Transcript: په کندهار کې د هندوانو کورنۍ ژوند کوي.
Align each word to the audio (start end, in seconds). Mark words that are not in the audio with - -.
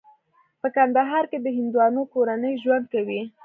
په 0.61 0.67
کندهار 0.75 1.23
کې 1.31 1.37
د 1.41 1.47
هندوانو 1.57 2.01
کورنۍ 2.13 2.53
ژوند 2.63 2.85
کوي. 2.93 3.21